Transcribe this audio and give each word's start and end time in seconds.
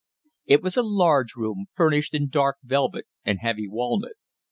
It 0.47 0.63
was 0.63 0.77
a 0.77 0.81
large 0.81 1.35
room 1.35 1.67
furnished 1.75 2.15
in 2.15 2.29
dark 2.29 2.57
velvet 2.63 3.05
and 3.23 3.37
heavy 3.37 3.67
walnut. 3.67 4.13